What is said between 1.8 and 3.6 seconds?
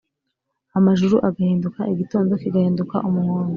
Igitondo kigahinduka umuhondo